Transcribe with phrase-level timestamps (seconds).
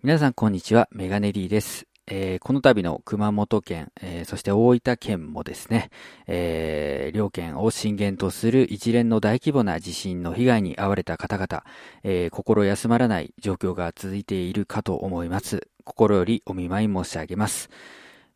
[0.00, 1.88] 皆さんこんにちは、メガネ D です。
[2.06, 5.90] えーこの度の熊本県、えーそして大分県もですね、
[6.28, 11.64] えー両県を震源とする一連の大規模な地震の被害に遭われた方々、
[12.04, 15.66] えー心休まらない状況が続いているかと思います。
[15.82, 17.68] 心よりお見舞い申し上げます。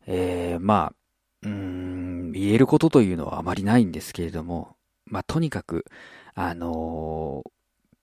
[0.05, 0.93] えーまあ、
[1.43, 4.75] うん、言えることというのはあまりないんですけれども、
[5.05, 5.85] まあ、とにかく、
[6.35, 7.41] あの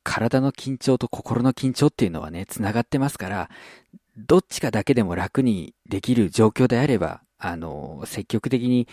[0.03, 3.51] 体の緊張と心の緊張っていうのはね、繋がってますから、
[4.17, 8.87] どっちかだけでも楽にできる状況であれば、あの、積極的に、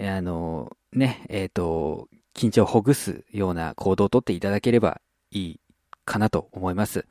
[0.00, 5.00] あの、ね、えっ、と、緊張をほぐすような行動をとっていただければ
[5.30, 5.60] いい
[6.04, 7.06] かなと思います。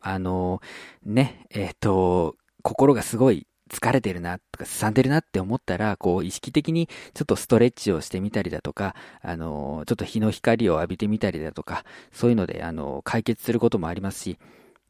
[0.00, 0.60] あの、
[1.04, 14.38] ね、えっ、と、心がすごい疲れてるなとか、すさんでるなって思ったら、こう、意識的にちょっとストレッチをしてみたりだとか、あの、ちょっと日の光を浴びてみたりだとか、そういうので、あの、解決することもありますし、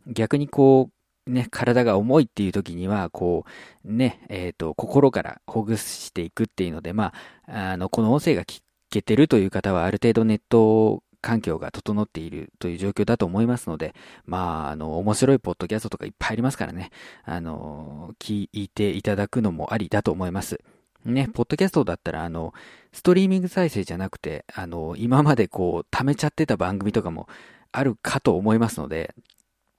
[0.06, 0.90] 逆にこ
[1.26, 3.44] う、ね、体が重いっていう時には、こ
[3.84, 7.12] う、ね、えっ、と、心からほぐしていくっていうので、ま
[7.46, 16.90] あ、あの、この音声が聞けてるという方は、ある程度ネット環境が整っているという状況だと思いますので、まあ、あの、面白いポッドキャストとかいっぱいありますからね、
[17.24, 20.60] あの、聞いていただくのもありだと思います。
[21.04, 22.52] ね、ポッドキャストだったら、あの、
[22.92, 27.28] ストリーミング再生じゃなくて、あの、今までこう、溜めちゃってた番組とかも
[27.72, 29.14] あるかと思いますので、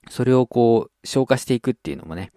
[0.10, 2.32] それをこう、消化していくっていうのもね、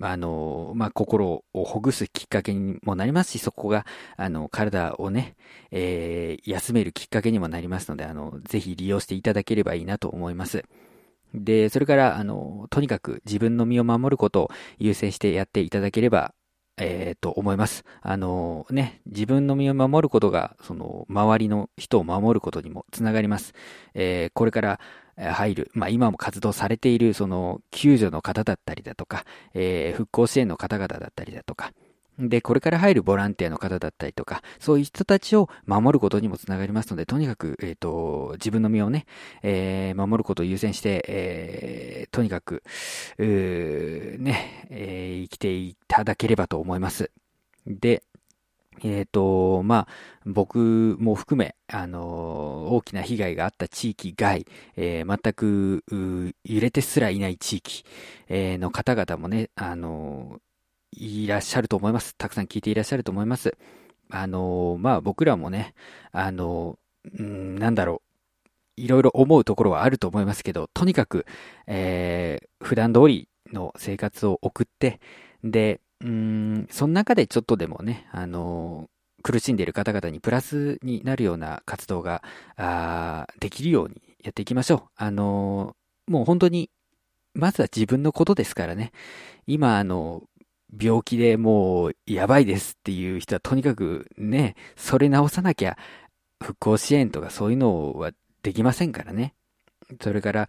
[0.00, 5.36] あの、まあ、心をほぐすきっかけにもなりますし、そこが、あの、体をね、
[5.70, 10.64] えー休めるきっかけにもなりますので、あの、ぜひ利用していただければいいなと思います。
[11.34, 16.34] で、それから、あの、とにかく自分の身を守ることを優先してやっていただければ、
[16.78, 17.84] えーと思います。
[18.02, 23.54] あのね、自分の身を守ることが、その、周りの人を守ることにもつながります。
[23.94, 24.80] えーこれから
[25.18, 31.72] 入る、まあ今も活動されている、その、救助の方だったりだとか、えー復興支援の方々だったりだとか、
[32.18, 39.06] で、これから入るボランティアの方だったりとか、そういう人たちを守ることにもつながりますので、とにかく、えっ、と、自分の身をね、
[39.42, 42.62] えー守ることを優先して、えーとにかく、
[43.18, 47.10] うね、えー生きていただければと思います。
[47.66, 48.02] で、
[48.84, 49.88] えっ、と、まあ、
[50.26, 55.84] 僕も含め、あの大きな被害があった地域外、えー全く、
[56.44, 57.84] 揺れてすらいない地域、
[58.28, 60.40] えーの方々もね、あの
[60.92, 62.14] いらっしゃると思います。
[62.16, 63.56] たくさん聞いていらっしゃると思います。
[64.10, 65.74] あのまあ、僕らもね、
[66.12, 66.78] あの
[67.18, 68.02] うん、なんだろ
[68.46, 71.26] う、いろいろ思うところはあると思いますけど、とにかく、
[71.66, 75.00] えー普段通りの生活を送って、
[75.44, 78.88] で、うん、その中でちょっとでもね、あの
[79.22, 82.22] 苦しんでいる方々にプラスになるような活動が、
[82.56, 84.82] あできるようにやっていきましょう。
[84.96, 85.74] あの
[86.06, 86.70] もう本当に、
[87.34, 88.92] まずは自分のことですからね。
[89.46, 90.22] 今、あの、
[90.78, 95.76] 病気でもうやばいですっていう人はとにかくね、それ直さなきゃ
[96.42, 99.34] 復興支援とかそういうのはできませんからね。
[100.00, 100.48] それから、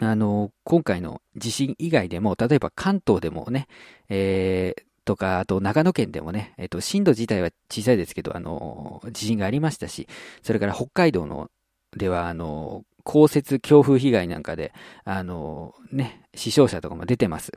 [0.00, 3.66] あの、今回の地震以外でも、例えば関東でもね、
[4.08, 10.06] えーとか、あと長野県でもね、えっと、震度自体は小さいですけど、あの、地震がありましたし、
[10.42, 11.50] それから北海道の、
[11.96, 14.72] では、あの、降雪、強風被害なんかで、
[15.04, 17.52] あの、ね、死傷者とかも出てます。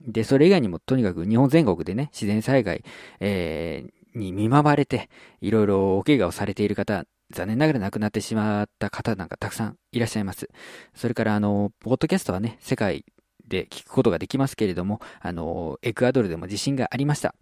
[0.00, 2.84] で、それ以外にも、とにかく日本全国でね、自然災害、
[3.20, 5.08] えーに見舞われて、
[5.40, 10.48] いろいろお怪我をされている方、残念ながら亡くなってしまった方なんかたくさんいらっしゃいます。
[10.94, 13.04] それから、あの、ポッドキャストはね、世界
[13.46, 17.34] で聞くことができますけれども、あの、エクアドルでも地震がありました。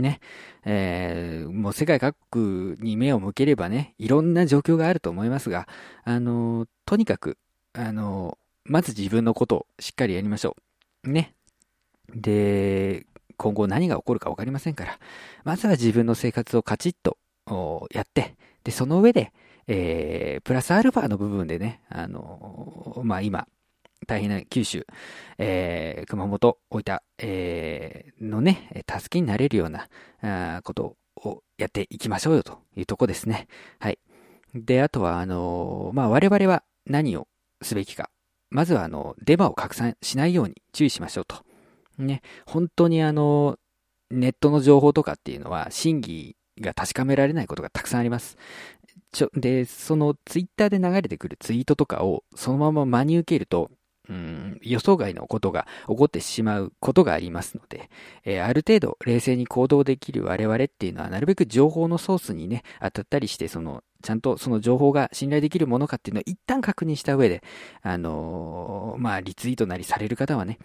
[0.00, 0.20] ね。
[0.64, 5.68] えーもう世界各国に目を向ければね、いろんな状況があると思いますが、
[6.04, 7.38] あの、とにかく、
[7.72, 10.56] あの、まず自分のことをしっかりやりましょ
[11.04, 11.10] う。
[11.10, 11.34] ね。
[12.14, 13.06] で、
[13.36, 14.98] 今後何が起こるか分かりませんから、
[15.44, 17.18] まずは自分の生活をカチッと
[17.92, 19.32] やって、で、その上で、
[19.66, 23.46] えー、プラスアルファの部分でね、あの、まあ、今、
[24.06, 24.86] 大変な九州、
[25.38, 29.88] えー、熊本、大分、えーのね、助けになれるような
[30.20, 33.48] あことをやっていきましょうよというとこですね。
[33.78, 33.98] はい。
[34.54, 37.28] で、あとは、あのまあ、我々は何を
[37.62, 38.10] すべきか。
[38.50, 41.44] まずは、あの、デマを拡散しないように注意しましょうと。
[41.98, 43.58] ね、本当にあの、
[44.10, 48.36] ネットの情報とかっていうのは、真偽が確かめられないことがたくさんあります。
[49.12, 53.70] ちょ、で、そのツイッターで流れてくるツイートとかをそのまま真に受けると、
[54.08, 57.88] うん、予想外のことが起こってしまうことがありますので、
[58.24, 67.42] えーある程度冷静に行動できる我々っていうのは、なるべく情報のソースにね、当たったりして、その、ちゃんとその情報が信頼できるものかっていうのを一旦確認した上で、
[67.82, 70.58] あのーまあ、リツイートなりされる方はね、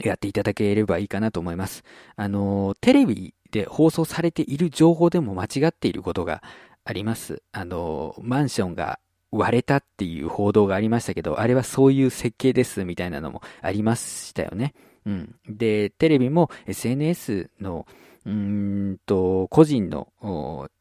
[0.00, 1.82] やっていただければいいかなと思います。
[2.16, 6.42] あの、テレビで放送されている情報でも間違っていることが
[6.84, 7.42] あります。
[7.52, 8.98] あの、マンションが
[9.30, 14.74] 割れたっていう報道がありましたけど、あれはそういう設計ですみたいなのもありましたよね。
[15.04, 15.34] うん。
[15.48, 17.86] で、テレビも SNS の、
[18.24, 20.08] うんと、個人の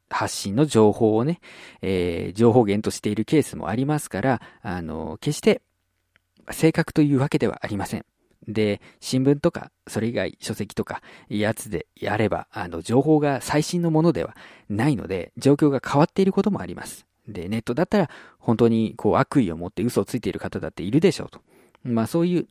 [0.10, 1.40] 発信の情報をね、
[1.82, 5.62] えー、情報源としているケースもありますから、あの、決して
[6.52, 8.06] 正確というわけではありません。
[8.48, 14.36] で、新聞とか、それ以外書籍とか、やつでやれば、あの、情報が最新のものでは
[14.70, 17.06] ないので、状況が変わっていることもあります。
[17.28, 18.10] で、ネットだったら、
[18.40, 21.42] 本当に、こう、悪意を持って嘘をついている方だっているでしょうと。
[21.84, 22.48] まあ、そういう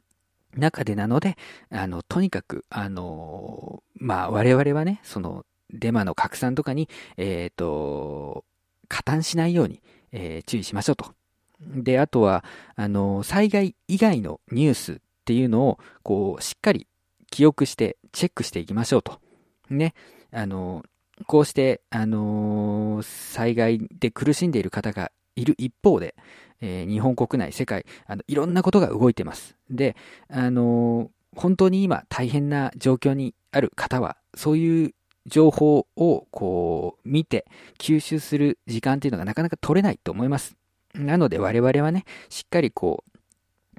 [0.54, 1.36] 中でなので、
[1.70, 8.44] あの、とにかく、あの、まあ、我々はね、その、デマの拡散とかに、えっ、ー、と、
[8.88, 9.82] 加担しないように、
[10.12, 11.14] えー、注意しましょうと。
[11.60, 12.44] で、あとは、
[12.76, 16.86] あの、災害以外のニュースっていうのを、こう、しっかり
[17.32, 19.20] 記憶してチェックしていきましょうと。
[19.68, 19.92] ね。
[20.30, 20.84] あの、
[21.26, 26.14] こうして、あの災害で苦しんでいる方がいる一方で、
[26.60, 29.56] えー、日本国内、世界、あの、いろんなことが動いてます。
[29.68, 29.96] で、
[30.28, 34.94] あの本当に今大変な状況にある方は、そういう
[35.26, 37.46] 情報をこう見て
[37.78, 40.56] 吸収する時間っていうのがなかなか取れないと思います。
[40.94, 43.15] なので我々はね、しっかりこう、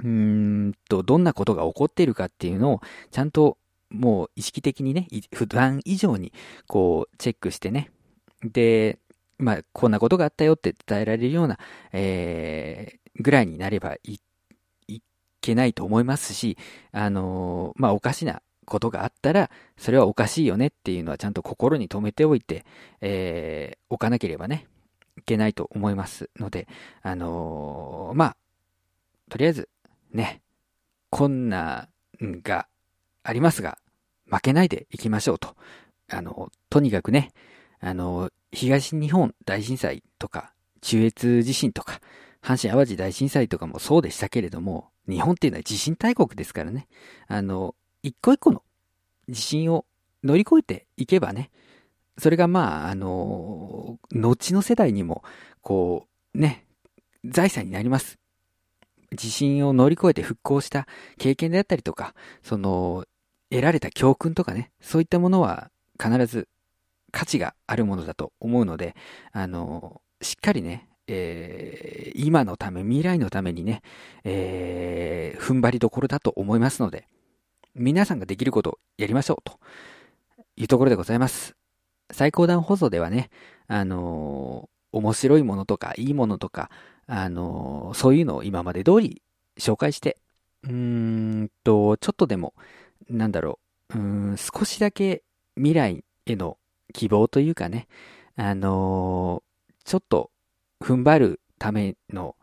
[0.04, 3.58] うんと、どんなことが起こっているかっていうのを、ちゃんと
[3.90, 6.34] もう意識的にね、普段以上に
[6.68, 7.92] こうチェックしてね、
[8.44, 9.00] で、
[9.40, 11.58] まあ、こんなことがあったよって伝えられるような、
[11.92, 14.20] えー、ぐらいになればい
[14.88, 15.02] い
[15.42, 16.58] けないと思いますし、
[16.92, 22.66] あのー、まあ、おかしなことがあったら、それはおかしいよねっていうのはちゃんと心に留めておいて、
[23.02, 24.68] えー、おかなければね、
[25.18, 26.68] いけないと思いますので、
[27.02, 28.38] あのー、まあ、
[29.30, 29.70] とりあえず、
[30.18, 30.42] ね、
[31.12, 32.68] 困難が
[33.24, 33.78] ありますが、
[34.26, 35.56] 負けないでいきましょうと。
[36.10, 37.32] あの、とにかくね、
[37.80, 42.02] あの、東日本大震災とか、中越地震とか、
[42.42, 46.88] 阪神淡路大震災とかもそうでしたけれども、日本っていうのは地震大国ですからね。
[47.28, 48.64] あの、一個一個の
[49.30, 49.86] 地震を
[50.24, 51.52] 乗り越えていけばね、
[52.18, 55.24] それがまあ、あの、後の世代にも、
[55.62, 56.66] こう、ね、
[57.24, 58.18] 財産になります。
[59.16, 60.88] 地震を乗り越えて復興した
[61.18, 62.14] 経験であったりとか、
[62.44, 63.06] その、
[63.50, 65.72] 得られた教訓とかね、そういったものは
[66.02, 66.48] 必ず
[67.12, 68.96] 価値があるものだと思うので、
[69.32, 73.82] あの、しっかりね、えー、今のため、未来のためにね、
[74.24, 77.08] えー、踏ん張りどころだと思いますので、
[77.76, 79.60] 皆さんができることをやりましょうと
[80.58, 81.56] いうところでございます。
[82.12, 83.30] 最高段放送ではね、
[83.68, 86.70] あの、面白いものとか、いいものとか、
[87.08, 89.22] あの、そういうのを今まで通り
[89.58, 90.18] 紹介して、
[90.64, 92.54] うーんと、ちょっとでも、
[93.10, 93.60] なんだろ
[93.94, 94.02] う、う
[94.34, 95.24] ん、少しだけ
[95.56, 96.58] 未来への
[96.94, 97.88] 希望というかね、
[98.36, 99.44] あの、
[99.84, 100.32] ちょっと
[100.82, 102.36] 踏ん張るための、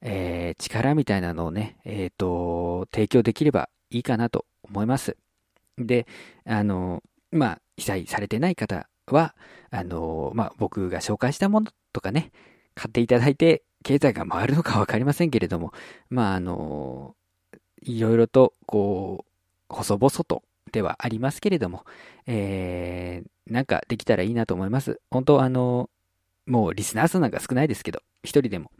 [0.00, 5.16] えー、力みたいなのをね、えっ、ー、と、提供できればいいかなと思います。
[5.78, 6.06] で、
[6.44, 9.34] あの、まあ、被災されてない方は、
[9.70, 12.32] あの、まあ、僕が紹介したものとかね、
[12.74, 15.72] 買っていただいて、経済が回るのかわかりませんけれども、
[16.10, 17.14] まあ、あの、
[17.82, 20.42] いろいろと、こう、細々と
[20.72, 21.84] ではありますけれども、
[22.26, 25.00] えー、なんかできたらいいなと思います。
[25.10, 25.90] 本当あの、
[26.46, 28.70] もうリスナー数なんか少ないですけど、一人でも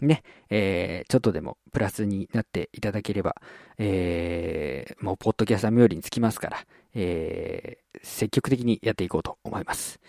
[0.00, 3.36] ね、えー、ちょっとでもプラスになっていただければ、
[3.78, 6.58] えー、もうポッドキャスター冥利につきますから、
[6.94, 10.00] えー、積極的にやっていこうと思います。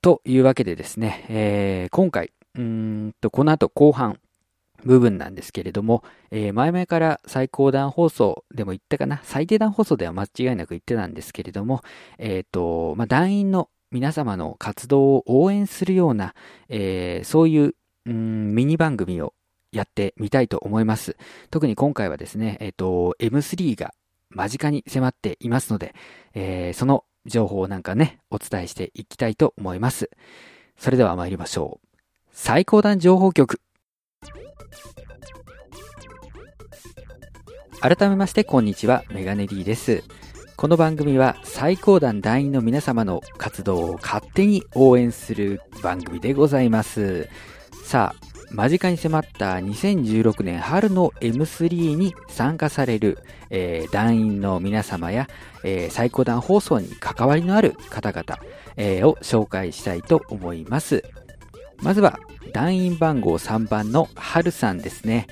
[0.00, 4.20] というわけでですね、えー、今回、うんと、この後後半
[4.84, 11.82] 部分なんですけれども、えー、前々から最高段放送でも言ったかな、最低段放送では間違いなく言ってたんですけれども、
[12.18, 16.34] えっ、ー、と、まあ、団員の皆様の活動を応援するような、
[16.68, 17.74] えー、そういう
[18.08, 19.34] うんミニ番組を
[19.70, 21.16] やってみたいと思います。
[21.50, 23.92] 特に今回はですね、えっ、ー、と、M3 が
[24.30, 25.94] 間近に迫っていますので、
[26.34, 30.10] えー、その情報なんかね、お伝えしていきたいと思います。
[30.78, 31.88] それでは参りましょう。
[32.32, 33.60] 最高段情報局。
[37.80, 40.02] 改めましてこんにちは、メガネ D です。
[40.56, 47.28] この番組は最高段団員の皆様の活動を勝手に応援する番組でございます。
[47.88, 53.18] さあ、間近に迫った2016年春の M3 に参加される、
[53.48, 55.26] えー、団員の皆様や、
[55.64, 58.40] えー、最高段放送に関わりのある方々、
[58.76, 61.02] えー、を紹介したいと思います。
[61.78, 62.20] まずは、
[62.52, 65.26] 団員番号3番の春さんですね。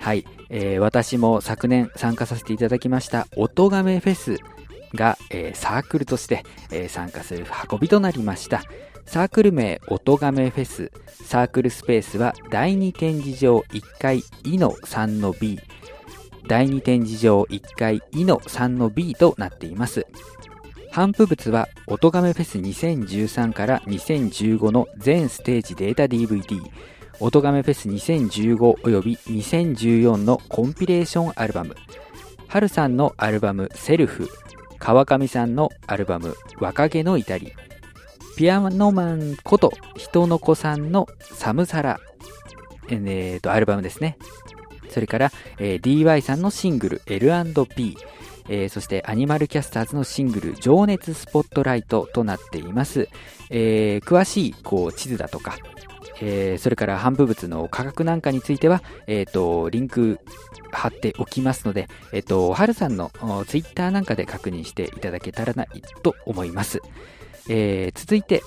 [0.00, 4.36] はい、えー、私も昨年参加させていただきました、音亀フェス
[4.96, 8.64] が、えー、サークルとして、えー、参加する運びとなりました。
[9.10, 10.92] サークル名、音亀フェス、
[11.24, 15.58] サークルスペースは第2展示場1階 E の3の B、
[16.46, 20.06] 第2展示場1階 E の3の B となっています。
[20.92, 26.62] 頒布物は、音亀フェス2013から2015の全ステージデータ DVD、
[27.18, 31.74] 音亀フェス2015及び2014のコンピレーションアルバム、
[32.46, 34.28] 春さんのアルバムセルフ、
[34.78, 37.52] 川上さんのアルバム若気の至り、
[38.40, 42.00] ピアノマンこと人の子さんのサムサラ、
[42.88, 44.16] えー、と、アルバムですね。
[44.88, 47.98] それから、えー、DY さんのシングル L&P、
[48.48, 53.10] えー、そしてアニマルキャスターズのシングル情熱スポットライトとなっています。
[53.50, 55.58] えー、詳しいこう地図だとか、
[56.22, 60.18] えー、それから販布物の価格なんかについては、えっ、ー、と、リンク
[60.72, 63.10] 貼っておきますので、えっ、ー、と、はるさんの
[63.46, 66.80] ツイッターなんかで確認していただけたらないと思います。
[67.48, 68.42] え続いて、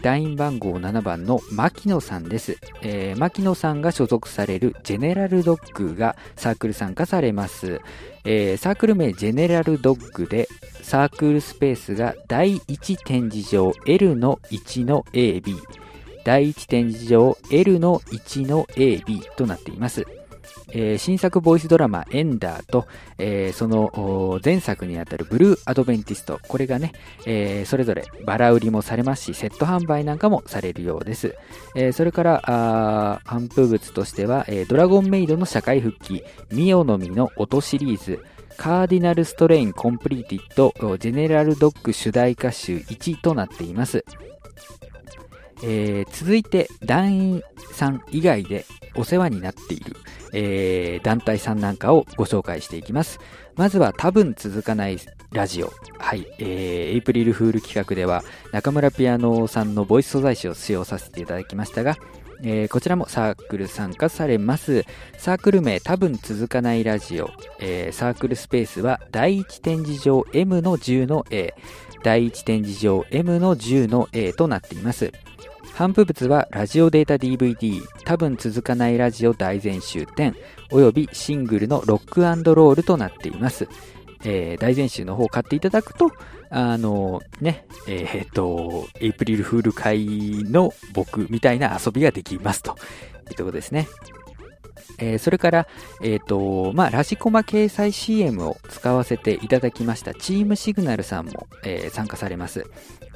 [0.00, 7.80] 団員番号7番の牧野さんです、えー、牧野さんが所属されるジェネラルドッグがサークル参加されます。
[8.24, 10.48] えー、サークル名ジェネラルドッグで
[10.82, 15.56] サークルスペースが第1展示場 L の1の AB
[16.24, 20.06] 第1展示場 L の1の AB となっています。
[20.74, 22.86] えー、新作ボイスドラマエンダーと、
[23.18, 26.92] えー、その前作にあたるブルーアドベンティスト、これがね、
[27.24, 31.34] えー、それぞれバラ売りもされますし、セット販売なんかもされるようです。
[31.76, 38.24] えそれから、あ販布物としては、えドラゴンメイドの社会復帰、ミオの実の音シリーズ、
[38.56, 44.04] カーディナルストレインコンプリーティッドジェネラルドッグ主題歌集1となっています。
[45.66, 47.42] えー、続いて団員
[47.72, 48.66] さん以外で
[48.96, 49.96] お世話になっている、
[50.34, 53.18] えー、団体さんなんかをご紹介していきます。
[53.56, 54.98] まずは多分続かない
[55.32, 55.72] ラジオ。
[55.98, 56.26] はい。
[56.38, 56.46] えー、
[56.92, 61.96] エイプリルフール企画では中村ピアノさんのボイス素材紙を使用させていただきましたが、
[62.42, 64.84] えー、こちらもサークル参加されます。
[65.16, 67.30] サークル名多分続かないラジオ。
[67.58, 71.54] えー、サークルスペースは第1展示場 M の10の A。
[72.02, 75.10] 第1展示場 M の10の A となっています。
[75.74, 80.36] 反布物はラジオデータ DVD 多分続かないラジオ大全集展
[80.70, 83.68] およびシングルのロックロールとなっています。
[84.24, 86.12] えー、大全集の方を買っていただくと、
[86.48, 90.06] あのね、えー、と、エイプリルフール会
[90.44, 92.76] の僕みたいな遊びができますと
[93.30, 93.88] いうところですね。
[94.98, 95.68] えー、それから、
[96.02, 102.64] えっ、ー、と、まあ、ラジコマ掲載 CM を使わせていただきましたチームシグナルさんも、えー、参加されます。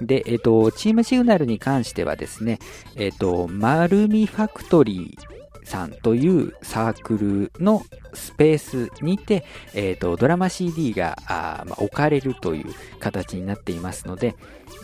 [0.01, 2.59] で、えっ、と、チームシグナルに関してはですね、
[2.97, 5.38] えっ、と、マルミファクトリー、
[5.69, 7.83] さんというサークルの
[8.15, 9.45] スペースにて、
[9.75, 14.35] えっ、ー、と、ドラマ CD があ、まあ、置かれるという形になっていますので、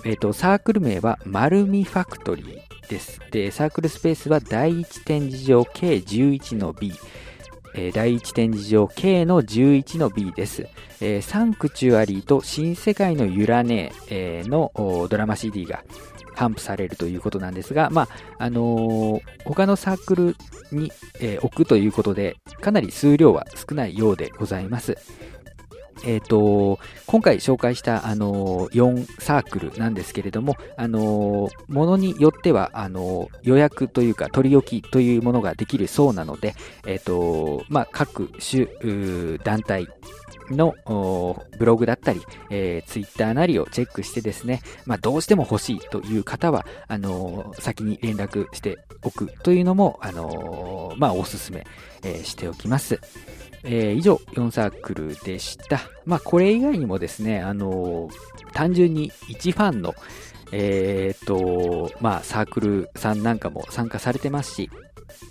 [0.05, 3.21] えっ、ー、と、サークル名は丸みファクトリーです。
[3.31, 6.93] で、サークルスペースは第1展示場 K11 の B、
[7.75, 10.67] えー、第1展示場 K の11の B です。
[11.01, 14.73] えー、サンクチュアリーと新世界のユラネー、えー、の
[15.09, 15.85] ドラマ CD が
[16.35, 20.37] 頒布されるということなんですが、まあ、あのー、他のサークル
[20.73, 24.97] に、えー、置くということで、かなり数量は少ないようでございます。
[26.07, 36.55] え、ー、と、今回紹介した、あの、4サークルなんですけれども、あの、ものによっては、あの、予約というか、取り置きというものができるそうなので、
[36.87, 38.67] え、ー、と、まあ、各種、
[39.39, 39.89] 団体
[40.51, 40.75] の
[41.59, 42.21] ブログだったり、
[42.51, 51.67] えー、ツイッターなりをチェックしてですね、まあ、どうしても欲しいという方は、あの、先に連絡しておくというのも、あの、まあ、おすすめ、
[52.03, 53.01] えー、しておきます。
[53.65, 55.81] えー、以上、4サークルでした。
[56.05, 58.09] まあ、これ以外にもですね、あの
[58.53, 59.95] 単純に一ファンの、
[60.53, 64.71] えー、っと、まあ、サークルさんなんかも参加されてますし、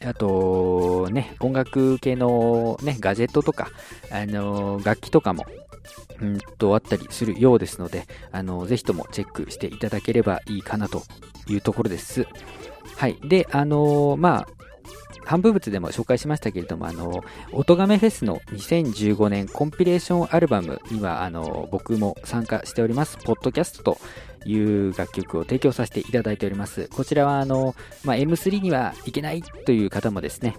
[0.05, 3.69] あと、ね、音楽系のね、ガジェットとか、
[4.11, 5.45] あの楽器とかも、
[6.21, 11.03] うんと、あったりするようですので、あのぜひともチェックしていただければいいかなと
[11.47, 12.27] いうところです。
[12.97, 13.17] はい。
[13.23, 14.62] で、あのまあ、
[15.25, 23.97] 半分物でも紹介しましたけれども、あの、音亀フェスの2015年コンピレーションアルバムには、あの、僕も参加しております、ポッドキャストと
[24.45, 26.89] いう楽曲を提供させていただいております。
[26.89, 30.57] こちらは、あの、まあ、M3 にはいけないという方もですね、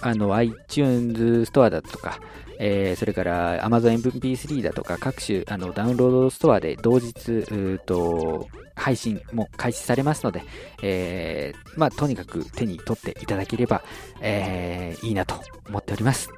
[0.00, 2.18] あの、iTunes ストアだとか、
[2.58, 7.44] えー、それから Amazon MP3 だとか各種あのダウンロードストアで同日、
[7.86, 10.42] と配信も開始されますので、
[10.82, 13.82] えー、まあ、とにかく手に取っていただければ、
[14.20, 16.30] えー、いいなと思っております。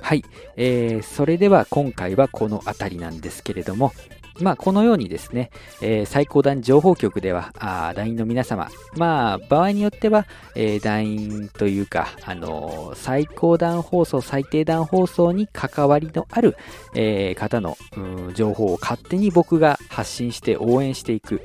[0.00, 0.24] はい。
[0.56, 3.92] えー、それでは今回はこの辺りなんですけれども、
[4.40, 5.50] まあ、このようにですね、
[5.80, 16.56] えー、最高段情報局では、あ団員の皆様、まあ、場合によっては、えー、団員というか、あのー、最高段放送、最低段放送に関わりのある、
[16.94, 17.76] え、方の、
[18.34, 21.40] 情報を勝手に僕が発信して応援していく。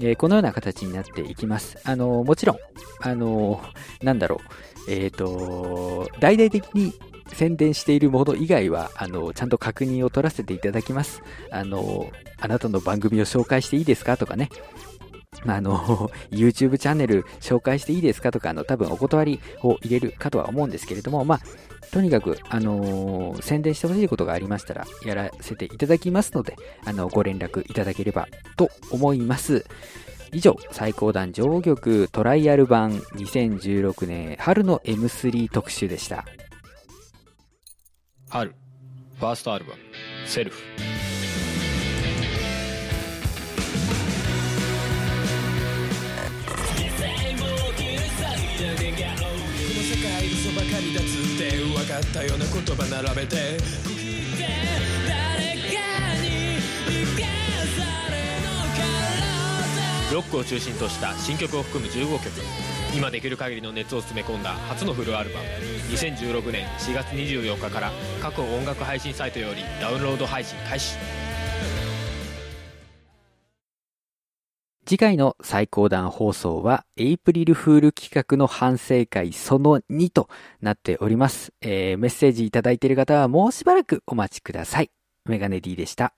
[0.00, 1.76] え、このような形になっていきます。
[1.84, 2.58] あのもちろん、
[3.00, 3.60] あの
[4.02, 4.40] なんだろ
[4.88, 6.94] う、えっ、と、大々的に
[7.32, 11.22] 宣伝しているもの以外は、あの、ちゃんと確認を取らせていただきます。
[11.50, 14.48] あの、あなたの番組を紹介していいですかとかね。
[15.46, 21.40] あの、 YouTube チャンネル紹介していいですかとか、あの、多分お断りを入れるかとは思うんですけれども、まあ、
[21.90, 29.64] とにかく、あのー、宣伝してほしいことがありましたら、やらせていただきますので、あの、ご連絡いただければと思います。
[30.32, 36.26] 以上、最高段上局トライアル版2016年春の M3 特集でした。
[38.30, 38.54] 春
[39.18, 39.80] ファーストアルバム
[40.28, 40.62] 「セルフ」
[50.54, 53.58] ばかりだつって分かったような言葉並べて。
[60.10, 65.46] ロックを中心とした新曲を含む15曲今できる限りの熱を詰め込んだ初のフルアルバム
[65.94, 70.96] 2016年4月24日から各音楽配信サイトよりダウンロード配信開始
[74.88, 80.30] 次回の最高段放送は、エイプリルフール企画の反省会その2と
[80.62, 81.52] なっております。
[81.60, 84.90] えー、メッセージいただいている方はもうしばらくお待ちください。
[85.26, 86.14] メガネ D でした。